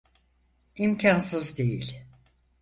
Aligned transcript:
İmkansız 0.75 1.57
değil. 1.57 2.03